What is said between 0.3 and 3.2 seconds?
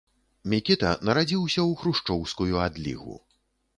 Мікіта нарадзіўся ў хрушчоўскую адлігу.